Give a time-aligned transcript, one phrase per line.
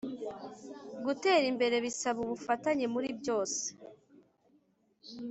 [1.05, 3.63] Gutera imbere bisaba ubufatanye muri byose